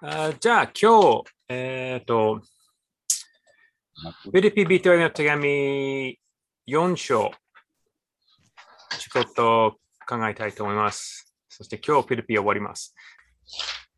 [0.00, 2.40] あじゃあ今日、えっ、と、
[4.22, 6.16] フィリピン人への手紙
[6.68, 7.32] 4章、
[8.98, 11.34] ちょっと考えたいと思います。
[11.48, 12.94] そして今日フィリピン終わります。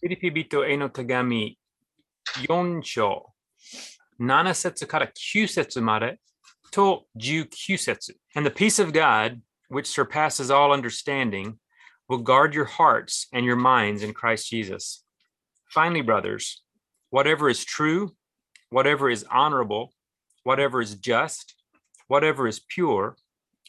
[0.00, 1.58] フィリピン人への手紙
[2.48, 3.32] 4章、
[4.20, 6.20] 7節から9節まで
[6.70, 8.16] と19節。
[8.36, 11.54] And the peace of God, which surpasses all understanding,
[12.08, 15.04] will guard your hearts and your minds in Christ Jesus.
[15.68, 16.62] Finally, brothers,
[17.10, 18.14] whatever is true,
[18.70, 19.92] whatever is honorable,
[20.44, 21.54] whatever is just,
[22.06, 23.16] whatever is pure,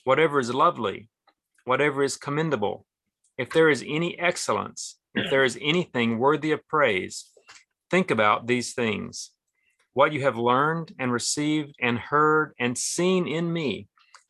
[0.05, 1.09] whatever is lovely,
[1.66, 2.85] whatever is commendable,
[3.38, 7.31] if there is any excellence, if there is anything worthy of praise,
[7.90, 9.31] think about these things.
[9.93, 13.88] What you have learned and received and heard and seen in me,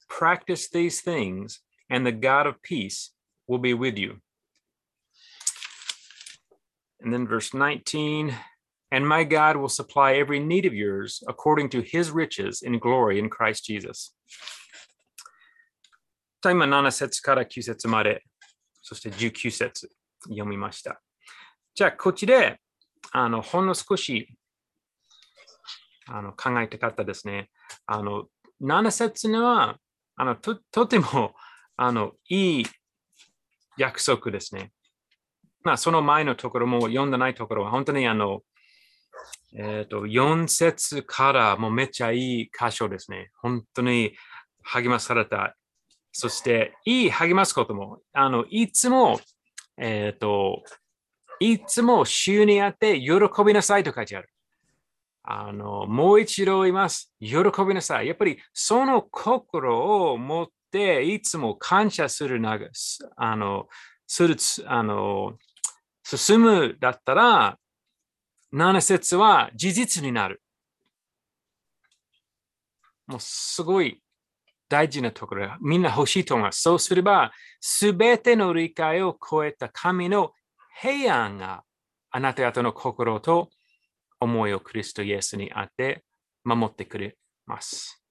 [0.07, 3.11] practice these things, and the God of peace
[3.47, 4.21] will be with you.
[7.01, 8.35] And then verse 19
[8.91, 13.19] and my God will supply every need of yours according to his riches in glory
[13.19, 14.15] in Christ Jesus.
[16.41, 18.23] 今7節から9節まで、
[18.81, 19.89] そして19節
[20.23, 21.01] 読みました。
[21.75, 22.59] じゃあ、こっちで、
[23.11, 24.35] あの、ほんの少し
[26.07, 27.49] あの考えたかったですね。
[27.85, 28.25] あの、
[28.61, 29.77] 7節には、
[30.15, 31.33] あのととても
[31.77, 32.65] あのいい
[33.77, 34.73] 約束ですね。
[35.63, 38.41] まあ、その前のところも読んでないところは、本当にあの、
[39.55, 43.31] えっ、と、4節からもうめっちゃいい箇所ですね。
[43.41, 44.13] 本当に
[44.63, 45.55] 励まされた。
[46.11, 49.19] そして、いい励ますことも、あの、いつも、
[49.77, 50.63] えっ、と、
[51.39, 53.13] いつも主にあって喜
[53.45, 54.29] びなさいと書いてある。
[55.23, 57.13] あの、もう一度言います。
[57.19, 58.07] 喜びなさい。
[58.07, 62.59] やっぱりその心を持って、いつも感謝するな、
[63.15, 63.67] あの、
[64.07, 65.37] するつ、あの、
[66.17, 67.59] 進むだったら、
[68.51, 70.41] 7節は事実になる。
[73.05, 74.01] もうすごい
[74.69, 75.55] 大事なところ。
[75.61, 76.61] みんな欲しいと思います。
[76.61, 80.31] そうすれば、すべての理解を超えた神の
[80.81, 81.63] 平安が
[82.09, 83.51] あなた方の心と
[84.19, 86.03] 思いをクリストイエスにあって
[86.43, 88.03] 守ってくれます。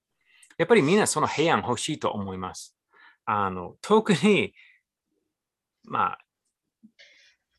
[0.56, 2.77] やっぱりみんなその平安欲しいと思います。
[3.25, 4.55] あの特に、
[5.84, 6.19] まあ、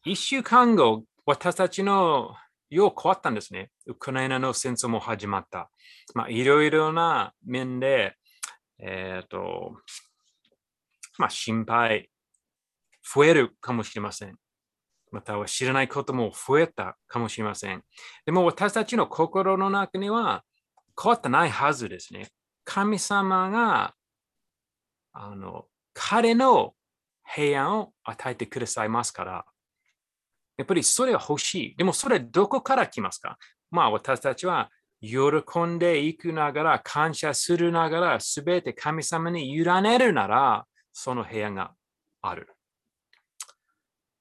[0.05, 2.33] 一週間後、私たちの
[2.69, 3.69] 世変わったんですね。
[3.85, 5.69] ウクライナの戦争も始まった。
[6.13, 8.15] まあ、いろいろな面で、
[8.79, 9.73] えっ、と、
[11.17, 12.09] まあ、心配、
[13.13, 14.37] 増えるかもしれません。
[15.11, 17.83] または知らないことも増えたかもしれません。
[18.25, 20.43] でも私たちの心の中には
[21.01, 22.29] 変わってないはずですね。
[22.63, 23.95] 神様が
[25.11, 26.73] あの彼の
[27.25, 29.45] 平安を与えてくださいますから、
[30.59, 31.75] やっぱりそれは欲しい。
[31.77, 33.37] でもそれどこから来ますか？
[33.71, 35.17] まあ私たちは喜
[35.65, 41.71] んでいくながら、感謝するながら、すべて神様に委ねるなら、その平安が
[42.21, 42.49] ある。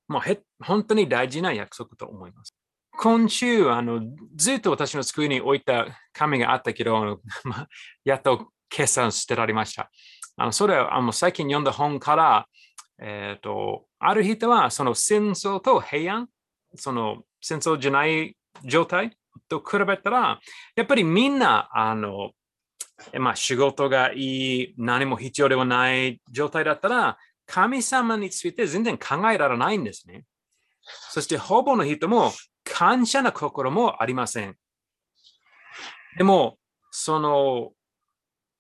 [0.06, 2.54] もうへ本当に大事な約束と思います。
[3.00, 4.00] 今週、あの
[4.36, 7.66] ずっと私の机に置いた紙があったけど、ま
[8.04, 9.90] やっと決算捨てられました。
[10.36, 12.46] あのそれはあの最近読んだ本から、
[13.00, 16.28] えーと、ある人はその戦争と平安、
[16.74, 19.16] その戦争じゃない状態
[19.48, 20.40] と比べたら、
[20.76, 22.30] やっぱりみんなあの、
[23.18, 30.24] まあ、仕事がいい、何も必要ではない状態だったら、神様について全然考えられないんですね。
[31.10, 32.32] そして、ほぼの人も
[32.64, 34.56] 感謝な心もありません。
[36.16, 36.58] でも、
[36.90, 37.72] その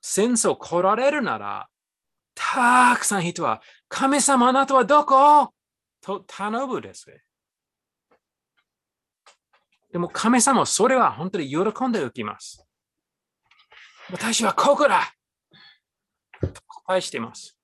[0.00, 1.68] 戦争来られるなら、
[2.34, 5.52] たくさん人は、神様あなたはどこ？
[6.00, 7.06] と頼むです。
[9.92, 12.66] でも神様それは本当に喜んで受けます。
[14.10, 15.12] 私はここだ
[16.40, 16.48] と
[16.86, 17.58] 答えしています。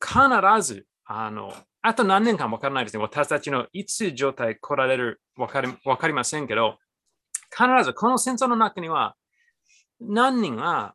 [0.00, 0.18] 必
[0.62, 3.02] ず、あの、あと何年間わからないですね。
[3.02, 6.78] 私たちのいつ状態来られるわかりわかりませんけど、
[7.50, 9.14] 必ずこの戦争の中には
[10.00, 10.94] 何人が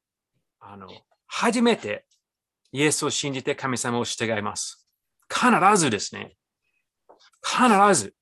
[0.59, 0.87] あの
[1.27, 2.05] 初めて
[2.71, 4.87] イエスを信じて神様を従います。
[5.29, 6.35] 必ずですね。
[7.43, 8.13] 必ず。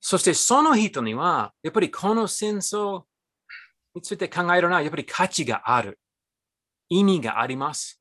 [0.00, 3.04] そしてその人には、やっぱりこの戦争
[3.94, 5.98] について考えるのは、やっぱり価値がある。
[6.88, 8.00] 意味があります。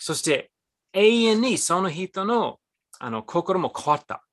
[0.00, 0.50] そして
[0.92, 2.58] 永遠にその人の
[2.98, 4.24] あの心も変わった。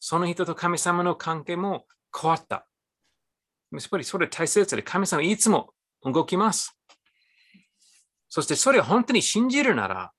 [0.00, 1.84] その人と神様の関係も
[2.18, 2.66] 変わった。
[3.72, 6.78] やっぱりそれ大切で神様いつも動きます。
[8.34, 10.10] そしてそれを本当に信じるなら、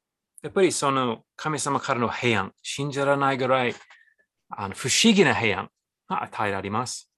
[0.41, 3.75] やっぱりその神様からの平安、信じられないぐらい
[4.47, 5.69] あの不思議な平安
[6.07, 7.11] が与えられます。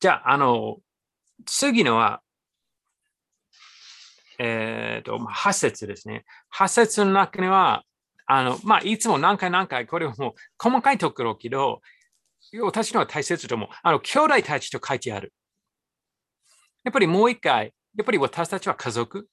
[0.00, 0.78] じゃあ、あの、
[1.46, 2.20] 次のは、
[4.40, 6.24] えっ、ー、と、8節ですね。
[6.58, 7.84] 8節の中には、
[8.26, 11.80] あの、まあ、いつも何回何回、これも細かいところけど、
[12.60, 13.68] 私のは大切と思う。
[13.84, 15.32] あの、兄弟たちと書いてある。
[16.82, 19.28] やっぱりもう一回、やっぱり私たちは家族？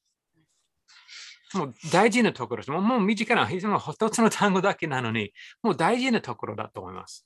[1.54, 2.72] もう大事なところです。
[2.72, 5.32] もうもう短な、いつも一つの単語だけなのに、
[5.64, 7.26] もう大事なところだと思います。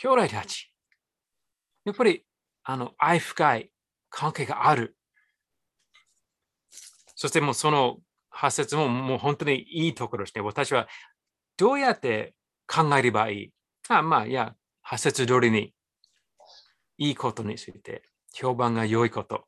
[0.00, 0.72] 兄弟たち。
[1.84, 2.24] やっぱり、
[2.64, 3.70] あの、愛深い
[4.10, 4.96] 関係がある。
[7.14, 7.98] そしてもうその
[8.30, 10.42] 発説ももう本当にいいところですね。
[10.42, 10.88] 私は
[11.56, 12.34] どうやって
[12.66, 13.52] 考えればいい？
[13.88, 15.72] あまあ、いや、発説通りに
[16.98, 19.46] いいことについて、評判が良いこと。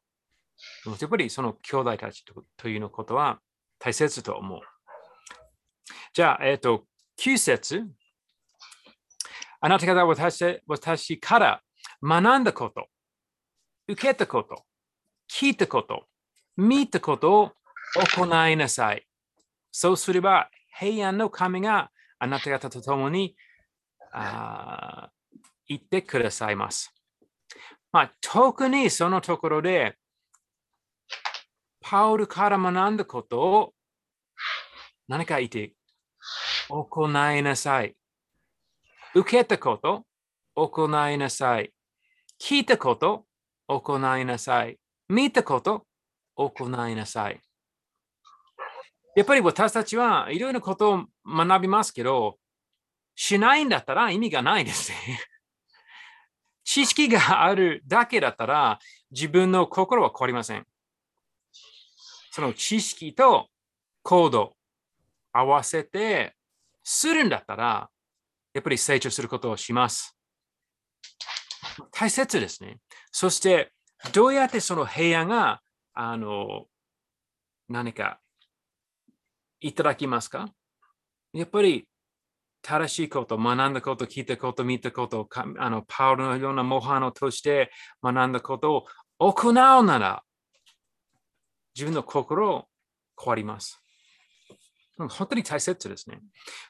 [0.86, 2.24] やっぱりその兄弟たち
[2.56, 3.40] というのことは
[3.78, 4.60] 大切と思う。
[6.12, 6.84] じゃあ、えっ、ー、と、
[7.20, 7.84] 9節
[9.60, 11.62] あなた方は私私から
[12.02, 12.86] 学んだこと、
[13.88, 14.64] 受けたこと、
[15.30, 16.06] 聞いたこと、
[16.56, 17.52] 見たことを
[18.16, 19.06] 行いなさい。
[19.72, 23.36] そうすれば平安の神があなた方と共に
[24.12, 25.10] あ
[25.68, 26.92] 言ってくださいます。
[27.92, 29.96] まあ、特にそのところで、
[31.88, 33.72] パウルから学んだことを
[35.06, 35.72] 何か言って
[36.68, 37.94] 行いなさい。
[39.14, 40.04] 受けたこと、
[40.56, 41.72] 行いなさい。
[42.42, 43.24] 聞いたこと、
[43.68, 44.76] 行いなさい。
[45.08, 45.86] 見たこと、
[46.34, 47.40] 行いなさい。
[49.14, 52.36] やっぱり私たちはいろいろなことを学びますけど、
[53.14, 54.92] しないんだったら意味がないです。
[56.64, 58.80] 知識があるだけだったら
[59.12, 60.66] 自分の心は変わりません。
[62.36, 63.48] その知識と
[64.02, 64.56] 行動
[65.32, 66.36] 合わせて
[66.84, 67.88] するんだったら、
[68.52, 70.14] やっぱり成長することをします。
[71.90, 72.76] 大切ですね。
[73.10, 73.72] そして、
[74.12, 75.62] どうやってその平安が、
[75.94, 76.66] あの、
[77.70, 78.20] 何か
[79.60, 80.50] いただきますか？
[81.32, 81.88] やっぱり
[82.60, 87.70] 正しいこと、学んだこと、聞いたこと、見たこと、あのパウロのような模範を通して
[88.02, 88.86] 学んだこと
[89.20, 90.22] を行うなら、
[91.76, 92.64] 自分の心を
[93.22, 93.82] 変わります。
[94.96, 96.20] 本当に大切ですね。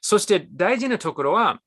[0.00, 1.60] そして大事なところは、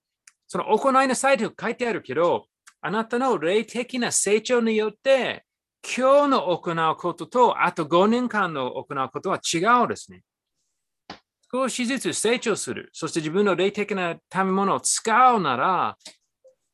[0.47, 2.47] その行いなさいと書いてあるけど、
[2.81, 5.45] あなたの霊的な成長によって、
[5.83, 10.23] 今日の行うことと、あと5年間の行うことは違うですね。
[11.51, 12.89] 少しずつ成長する。
[12.91, 15.97] そして自分の霊的な食べ物を使うなら、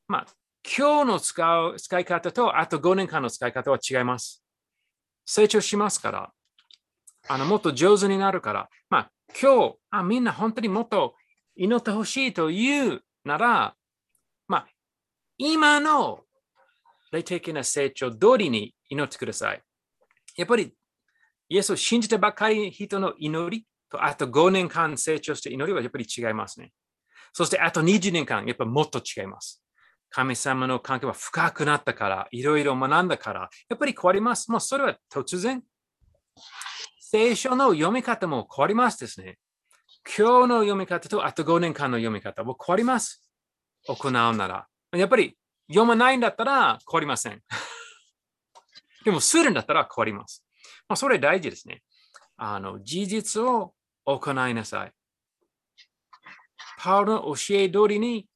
[0.08, 0.26] まあ、
[0.78, 4.44] 今日の使う使い方と、あと5年間の使い方は違います。
[5.26, 6.32] 成長しますから、
[7.28, 9.12] あのもっと上手になるから、まあ、
[9.42, 11.16] 今日あ、みんな本当にもっと
[11.56, 13.76] 祈ってほしいというなら、
[14.48, 14.68] まあ、
[15.38, 16.22] 今の
[17.12, 19.62] 霊的な成長通りに祈ってください。
[20.38, 20.74] やっぱり、
[21.50, 26.72] イエスを信じてばかり人の祈りと、あと5年間成長して祈りはやっぱり違いますね。
[27.34, 29.62] そしてあと20年間、やっぱもっと違います。
[30.10, 34.50] 神様の関係は深くなったから、いろいろ学んだから、やっぱり変わります。
[34.50, 35.62] もうそれは突然。
[37.08, 39.38] 聖書の読み方も変わりますですね。
[40.18, 43.24] 今日の読み方とあと5年間の読み方も変わります。
[43.88, 44.66] 行うなら。
[44.92, 47.44] やっぱり読まないんだったら変わりません。
[49.06, 50.44] でもするんだったら変わります。
[50.88, 51.84] まあ、それ大事ですね。
[52.38, 54.92] あの事実を行いなさい。
[56.80, 58.28] パウロの教え通りに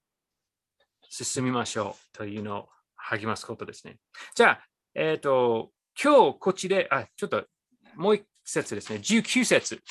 [1.10, 3.98] 進みましょうというのを励ますことですね。
[4.36, 7.48] じゃあ、えっ、ー、と、今日こっちで、あ、ちょっと
[7.96, 9.00] もう一節ですね。
[9.00, 9.82] 19節。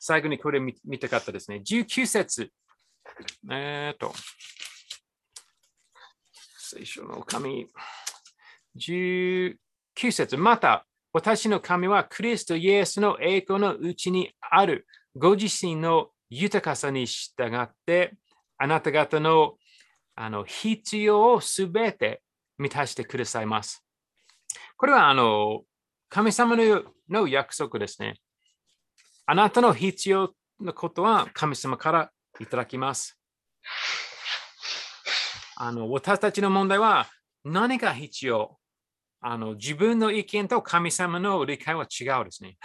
[0.00, 1.62] 最後にこれ見見たかったですね。
[1.66, 2.50] 19節。
[3.50, 4.12] えっ、と、
[6.58, 7.68] 聖書の神。
[8.78, 9.56] 19
[10.10, 10.36] 節。
[10.36, 18.14] また、私の神はクリストイエスの栄光のうちにあるご自身の豊かさに従って
[18.58, 19.54] あなた方の
[20.14, 22.22] あの必要をすべて
[22.58, 23.84] 満たしてくださいます。
[24.76, 25.62] これはあの
[26.08, 28.20] 神様のの約束ですね。
[29.26, 32.10] あなたの必要なことは神様から
[32.40, 33.18] いただきます。
[35.56, 37.08] あの私たちの問題は
[37.44, 38.58] 何が必要？
[39.20, 42.58] あの自分の意見と神様の理解は違うですね。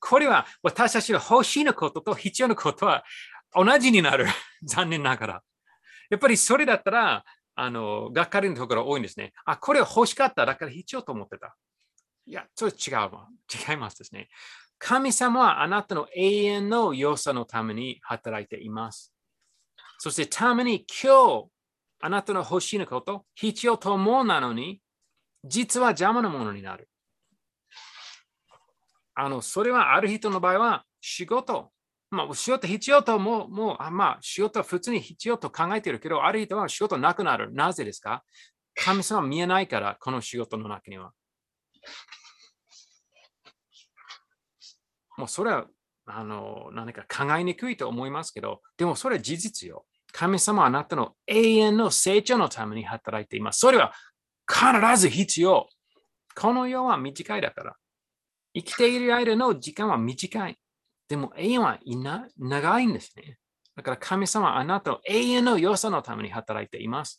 [0.00, 3.04] これは私たちが欲しいのことと必要なことは
[3.54, 4.26] 同じになる。
[4.62, 5.42] 残念ながら。
[6.10, 9.32] やっぱりそれだったら、あの、がっかりのところ多いんですね。
[9.44, 10.46] あ、これ欲しかった。
[10.46, 11.56] だから必要と思ってた。
[12.28, 13.10] いや、それ違う。
[13.70, 14.28] 違いますですね。
[14.78, 19.14] 神様はあなたの永遠の良さのために働いています。
[19.98, 21.48] そしてために今日、
[22.00, 24.82] あなたの欲しいこと、必要と思うなのに、
[25.42, 26.90] 実は邪魔なものになる。
[29.14, 31.72] あの、それはある人の場合は仕事。
[32.10, 37.52] まあ、仕事必要ともう、もう、あまあ、仕事は普通に必要と考えているけど、ある人は仕事なくなる。
[37.54, 38.22] なぜですか？
[38.74, 41.12] 神様見えないから、この仕事の中には。
[45.18, 45.66] もうそれは、
[46.06, 49.84] あの、何か考えにくいと思いますけど、でもそれは事実よ。
[50.12, 53.58] 神様はあなたの永遠の成長のために働いています。
[53.58, 53.92] それは
[54.48, 55.68] 必ず必要。
[56.34, 57.76] この世は短いだから。
[58.54, 60.56] 生きている間の時間は短い。
[61.08, 63.36] でも永遠はいな長いんですね。
[63.76, 67.18] だから神様はあなたの永遠の良さのために働いています。